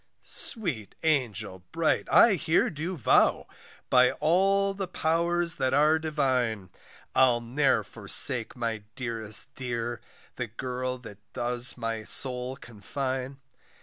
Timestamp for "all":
4.13-4.73